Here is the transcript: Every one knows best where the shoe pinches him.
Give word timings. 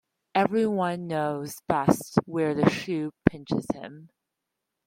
Every 0.33 0.65
one 0.65 1.05
knows 1.05 1.57
best 1.67 2.17
where 2.25 2.55
the 2.55 2.67
shoe 2.71 3.11
pinches 3.29 3.67
him. 3.71 4.09